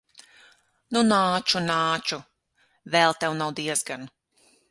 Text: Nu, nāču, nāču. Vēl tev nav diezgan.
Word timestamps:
Nu, 0.95 1.03
nāču, 1.09 1.61
nāču. 1.67 2.19
Vēl 2.97 3.15
tev 3.25 3.39
nav 3.43 3.55
diezgan. 3.63 4.09